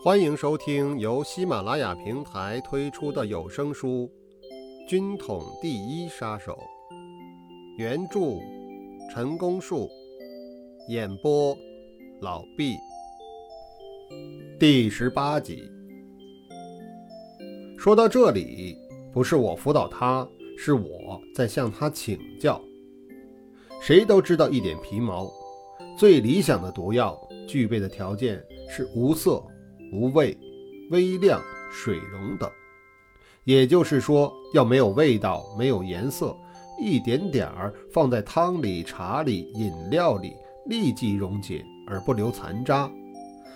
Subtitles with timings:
[0.00, 4.08] 欢迎收听由喜马拉雅平台推出的有声书
[4.88, 6.52] 《军统第一杀手》，
[7.76, 8.20] 原著
[9.12, 9.90] 陈功树，
[10.88, 11.52] 演播
[12.20, 12.76] 老毕，
[14.56, 15.68] 第十八集。
[17.76, 18.78] 说到这里，
[19.12, 20.26] 不是我辅导他，
[20.56, 22.62] 是我在向他请教。
[23.82, 25.28] 谁都知道一点皮毛，
[25.98, 27.18] 最理想的毒药
[27.48, 28.40] 具备的条件
[28.70, 29.42] 是无色。
[29.90, 30.36] 无味、
[30.90, 32.50] 微亮、水溶等，
[33.44, 36.36] 也就是说，要没有味道、没有颜色，
[36.78, 40.34] 一点点儿放在汤里、茶里、饮料里，
[40.66, 42.90] 立即溶解而不留残渣，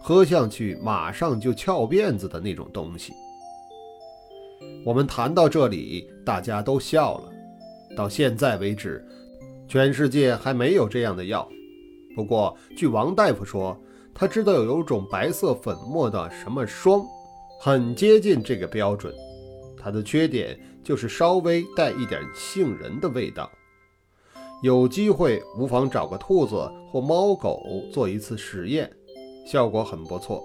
[0.00, 3.12] 喝下去马上就翘辫子的那种东西。
[4.84, 7.30] 我们谈到这里，大家都笑了。
[7.94, 9.06] 到现在为止，
[9.68, 11.46] 全世界还没有这样的药。
[12.16, 13.78] 不过，据王大夫说。
[14.14, 17.04] 他知道有有种白色粉末的什么霜，
[17.60, 19.12] 很接近这个标准。
[19.76, 23.50] 它的缺点就是稍微带一点杏仁的味道。
[24.62, 26.56] 有机会无妨找个兔子
[26.90, 27.60] 或猫狗
[27.92, 28.90] 做一次实验，
[29.44, 30.42] 效果很不错。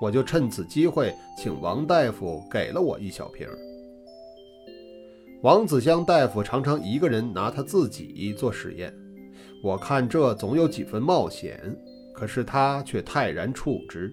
[0.00, 3.48] 我就趁此机会请王大夫给了我一小瓶。
[5.42, 8.94] 王子香大夫常常一个人拿他自己做实验，
[9.62, 11.74] 我看这总有几分冒险。
[12.16, 14.10] 可是他却泰然处之。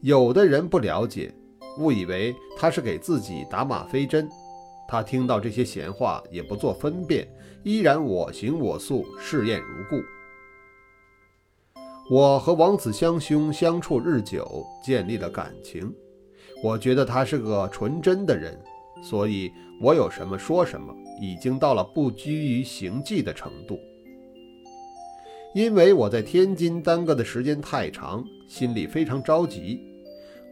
[0.00, 1.30] 有的人不了解，
[1.78, 4.26] 误以为他是给自己打吗啡针。
[4.88, 7.28] 他听到这些闲话也不做分辨，
[7.62, 10.02] 依然我行我素，试验如故。
[12.12, 15.94] 我和王子香兄相处日久，建立了感情。
[16.64, 18.58] 我觉得他是个纯真的人，
[19.02, 23.78] 所以我有什么说什么，已经到了不拘于行迹的程度。
[25.52, 29.80] 因为我在天津耽搁的时间太长，心里非常着急。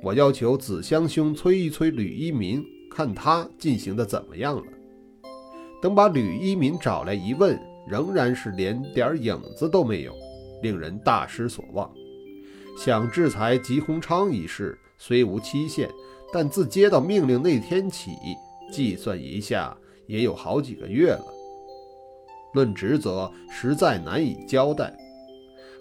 [0.02, 4.64] 我要求子香兄催一催吕一民，看他进行的怎么样了。
[5.80, 7.56] 等把吕一民找来一问，
[7.88, 10.12] 仍然是连点影子都没有，
[10.62, 11.88] 令人大失所望。
[12.76, 15.88] 想制裁吉鸿昌一事虽无期限，
[16.32, 18.10] 但自接到命令那天起，
[18.72, 19.76] 计算一下
[20.08, 21.24] 也有好几个月了。
[22.58, 24.92] 论职责，实在难以交代，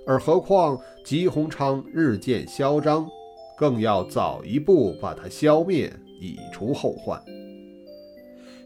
[0.05, 3.09] 而何况吉鸿昌日渐嚣张，
[3.57, 7.19] 更要早一步把他消灭，以除后患。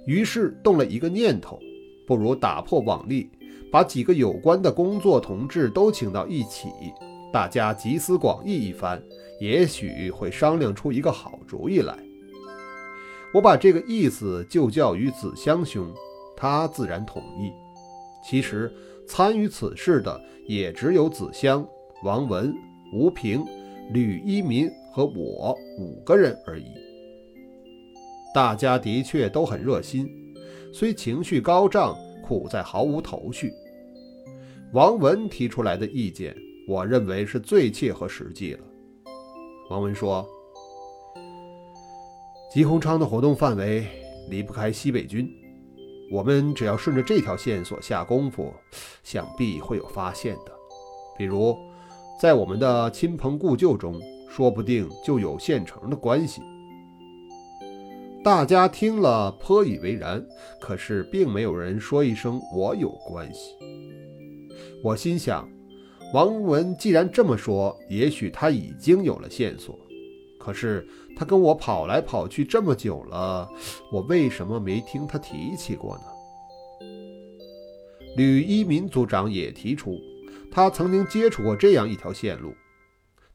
[0.06, 1.58] 于是动了一个念头，
[2.06, 3.30] 不如打破往例，
[3.72, 6.68] 把几个有关的工作同志都请到一起，
[7.32, 9.02] 大家集思广益一番，
[9.40, 11.98] 也许会商量出一个好主意来。
[13.34, 15.90] 我把这个意思就教于子香兄，
[16.36, 17.54] 他自然同意。
[18.24, 18.72] 其实
[19.08, 21.68] 参与此事的也只有子香、
[22.04, 22.54] 王文、
[22.94, 23.44] 吴平、
[23.92, 26.66] 吕一民和我五个人而已。
[28.34, 30.08] 大家的确都很热心，
[30.74, 33.52] 虽情绪高涨，苦在毫无头绪。
[34.74, 36.34] 王文提出来的意见，
[36.68, 38.60] 我认为是最切合实际了。
[39.70, 40.26] 王文说
[42.54, 43.86] ：“吉鸿昌的活动范围
[44.30, 45.30] 离不开西北军。”
[46.12, 48.54] 我们只要顺着这条线索下功夫，
[49.02, 50.52] 想必会有发现的。
[51.18, 51.58] 比如，
[52.22, 53.98] 在我们的亲朋故旧中，
[54.30, 56.42] 说不定就有现成的关系。
[58.24, 60.24] 大家听了颇以为然，
[60.60, 63.56] 可是并没有人说一声“我有关系”。
[64.84, 65.50] 我心想，
[66.14, 69.80] 王文既然这么说，也许他已经有了线索。
[70.44, 73.48] 可是他跟我跑来跑去这么久了，
[73.92, 76.88] 我为什么没听他提起过呢？
[78.18, 80.00] 吕一民组长也提出，
[80.52, 82.52] 他曾经接触过这样一条线路。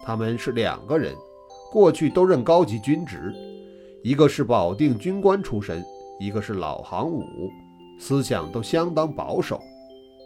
[0.00, 1.15] 他们是两个人，
[1.72, 3.33] 过去都任高级军职，
[4.03, 5.84] 一个是保定军官出身，
[6.19, 7.23] 一个是老行伍，
[8.00, 9.62] 思想都相当保守。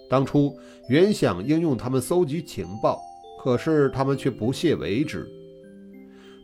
[0.09, 0.57] 当初
[0.89, 2.99] 原想应用他们搜集情报，
[3.45, 5.29] 可是他们却不屑为之。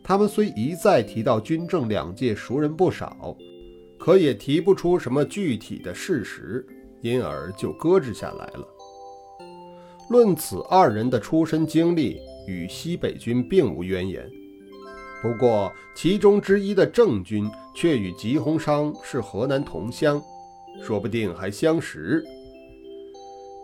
[0.08, 3.36] 他们虽一再提到军政两界熟人不少，
[3.98, 6.64] 可也提不出什么具体的事实，
[7.00, 8.64] 因而就搁置下来了。
[10.08, 14.30] 论此二人的出身经历，与西北军并无渊源。
[15.20, 20.22] 不过其中之一的郑军却与吉鸿昌是河南同乡，
[20.84, 22.24] 说不定还相识。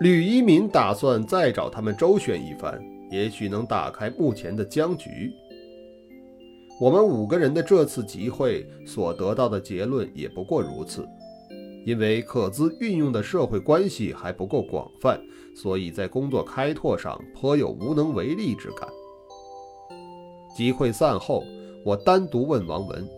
[0.01, 5.33] 吕一民打算再找他们周旋一番，也许能打开目前的僵局。
[6.83, 11.09] 我们五个人的这次集会所得到的结论也不过如此，
[11.87, 15.23] 因为可资运用的社会关系还不够广泛，
[15.55, 18.89] 所以在工作开拓上颇有无能为力之感。
[20.57, 21.45] 集会散后，
[21.85, 23.09] 我单独问王文：“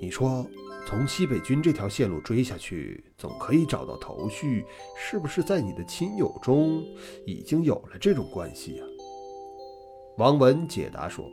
[0.00, 0.46] 你说，
[0.86, 4.64] 从西北军这条线路追下去，总可以找到头绪，
[4.96, 6.82] 是不是在你的亲友中
[7.26, 8.84] 已经有了这种关系呀？”
[10.16, 11.26] 王文解答说：“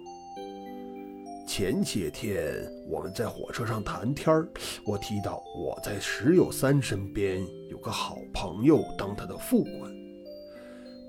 [1.45, 2.53] 前些天
[2.89, 4.47] 我们在火车上谈天儿，
[4.85, 9.91] 我提到我在石友三身边有个好朋友当他的副官。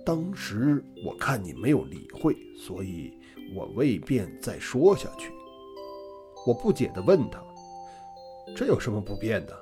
[0.04, 3.12] 当时我看你没有理会，所以。”
[3.54, 5.30] 我未便再说下去。
[6.46, 7.44] 我不解地问他
[8.56, 9.54] ：“这有什么不便的？”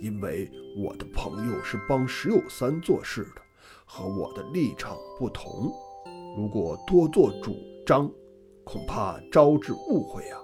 [0.00, 3.42] 因为我的朋友是帮石友三做事的，
[3.84, 5.70] 和我的立场不同。
[6.36, 8.08] 如果多做主张，
[8.68, 10.36] 恐怕招致误会啊。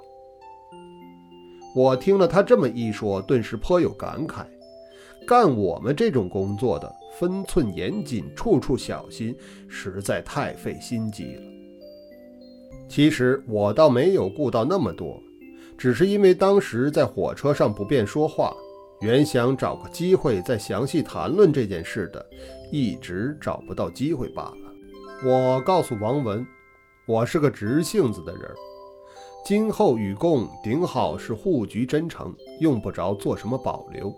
[1.76, 4.46] 我听了他这么一说，顿时颇有感慨。
[5.26, 9.36] 干我们这种工作的，分寸严谨，处处小心，
[9.68, 11.42] 实在太费心机了。
[12.88, 15.20] 其实我倒没有顾到那么多，
[15.76, 18.54] 只是因为当时在火车上不便说话，
[19.00, 22.24] 原想找个机会再详细谈论这件事的，
[22.70, 24.56] 一直找不到机会罢了。
[25.24, 26.46] 我告诉王文，
[27.06, 28.50] 我是个直性子的人，
[29.44, 34.14] 今后与共顶好是互局真诚，用不着做什么保留，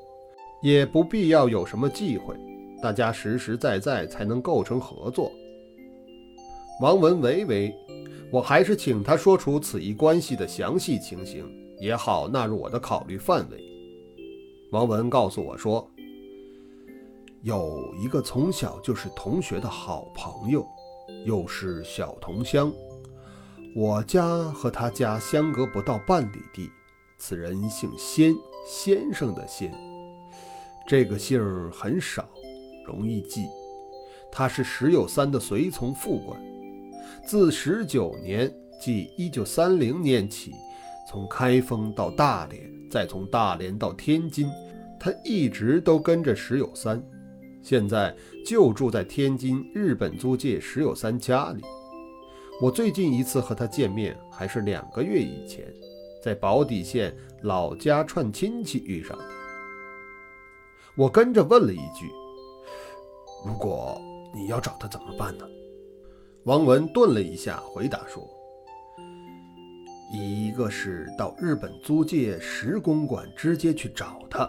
[0.62, 2.36] 也不必要有什么忌讳，
[2.80, 5.32] 大家实实在在才能构成合作。
[6.80, 7.74] 王文唯唯。
[8.32, 11.48] 我还是请他说出此一关系的详细情形，
[11.78, 13.64] 也好纳入我的考虑范围。
[14.72, 15.88] 王文告诉我说，
[17.42, 20.66] 有一个从小就是同学的好朋友，
[21.25, 22.73] 又是小同乡，
[23.75, 26.70] 我家和他家相隔不到半里地。
[27.19, 28.35] 此人姓先，
[28.67, 29.73] 先生的先，
[30.87, 32.29] 这个姓儿很少，
[32.87, 33.47] 容易记。
[34.31, 36.38] 他是石友三的随从副官。
[37.25, 40.53] 自十九年，即一九三零年起，
[41.11, 44.50] 从开封到大连，再从大连到天津，
[45.00, 47.03] 他一直都跟着石友三。
[47.66, 48.14] 现在
[48.44, 51.64] 就住在天津日本租界石友三家里。
[52.62, 55.66] 我最近一次和他见面，还是两个月以前，
[56.22, 59.24] 在宝坻县老家串亲戚遇上的。
[60.96, 62.08] 我跟着问了一句
[63.44, 64.00] ：“如果
[64.32, 65.44] 你要找他怎么办呢？”
[66.46, 68.24] 王文顿了一下，回答说
[70.14, 74.48] ：“一个是到日本租界石公馆直接去找他，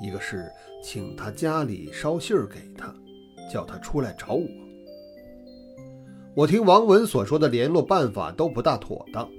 [0.00, 0.50] 一个是
[0.82, 2.94] 请他家里捎信儿给他，
[3.50, 4.46] 叫他出来找我。
[6.34, 9.30] 我听王文所说的联络办法都不大妥当，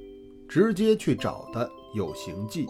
[0.48, 2.66] 直接去找他有行迹，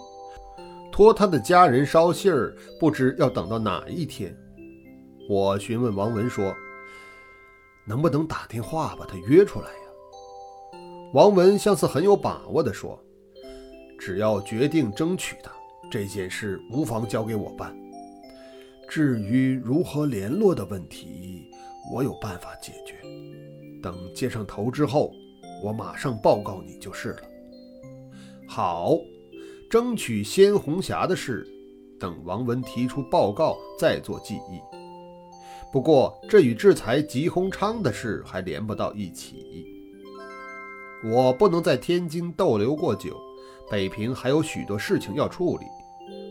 [0.92, 4.36] 托他的家人捎信儿，不知要等到哪一天。
[5.30, 6.54] 我询问王文说。”
[7.90, 10.80] 能不能打电话把他约出来呀？
[11.13, 13.01] 王文像是很有把握地说
[13.98, 15.50] ：“只要决定争取他，
[15.89, 17.75] 这件事无妨交给我办。
[18.89, 21.45] 至于如何联络的问题，
[21.94, 22.95] 我有办法解决。
[23.81, 25.12] 等接上头之后，
[25.63, 27.22] 我马上报告你就是了。”
[28.48, 28.98] 好，
[29.69, 31.45] 争取鲜红霞的事，
[32.00, 34.60] 等王文提出报告再做记忆。
[35.72, 39.66] 不过，这与制裁吉鸿昌的事还连不到一起。
[41.04, 43.16] 我不能在天津逗留过久，
[43.69, 45.66] 北平还有许多事情要处理。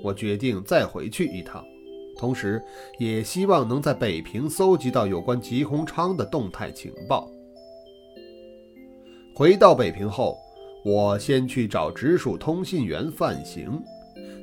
[0.02, 1.64] 我决定再回去一趟，
[2.16, 2.62] 同时
[2.99, 7.28] 也希望能在北平搜集到有关吉鸿昌的动态情报。
[9.35, 10.38] 回到北平后，
[10.85, 13.83] 我先去找直属通信员范行，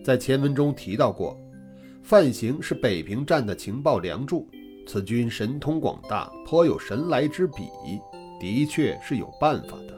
[0.04, 1.36] 在前文中提到过，
[2.04, 4.48] 范行是北平站的情报梁柱。
[4.86, 7.64] 此君神通广大，颇有神来之笔，
[8.38, 9.98] 的确是有办法的。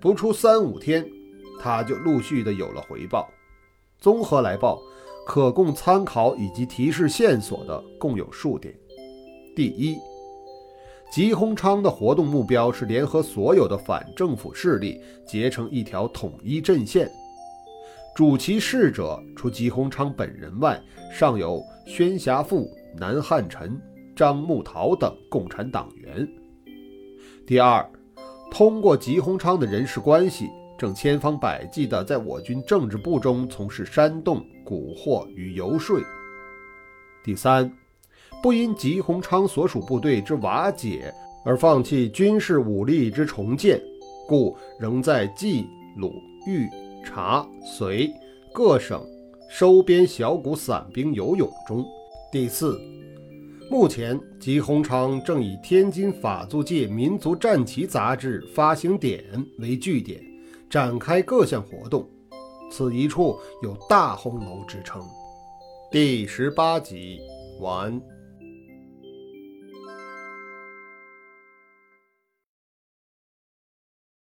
[0.00, 1.08] 不出三五天，
[1.60, 3.28] 他就陆续的有了回报。
[3.98, 4.80] 综合来报，
[5.26, 8.74] 可供参考以及提示线索的共有数点。
[9.54, 9.96] 第一，
[11.10, 17.10] 吉鸿昌的活动目标是联合所有的反政府势力，结成一条统一阵线。
[18.14, 20.80] 主其事者，除吉鸿昌本人外，
[21.10, 21.62] 尚有。
[21.84, 23.76] 宣侠父、南汉臣、
[24.14, 26.26] 张木桃等共产党员。
[27.44, 27.84] 第二，
[28.52, 30.48] 通过吉鸿昌的人事关系，
[30.82, 36.00] 正千方百计地在我军政治部中从事煽动、蛊惑与游说。
[37.22, 37.72] 第三，
[38.42, 43.80] 不因吉鸿昌所属部队之瓦解而放弃军事武力之重建，
[44.26, 45.64] 故仍在冀、
[45.96, 46.12] 鲁、
[46.48, 46.68] 豫、
[47.04, 48.10] 察、绥
[48.52, 49.00] 各省。
[49.48, 51.84] 收编小股散兵游勇中。
[52.32, 52.76] 第四，
[53.70, 59.22] 目前，吉鸿昌正以天津法租界民族战旗杂志发行点
[59.58, 60.20] 为据点，
[60.72, 62.08] 展开各项活动。
[62.70, 65.02] 此一处有大红楼之称。
[65.90, 67.20] 第十八集
[67.60, 68.00] 完。